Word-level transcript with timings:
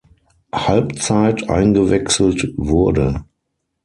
Halbzeit 0.55 1.47
eingewechselt 1.47 2.55
wurde. 2.57 3.23